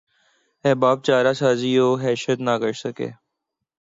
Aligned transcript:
احباب 0.65 0.97
چارہ 1.05 1.33
سازی 1.33 1.71
وحشت 1.79 2.39
نہ 2.47 2.53
کر 2.61 2.73
سکے 2.83 3.09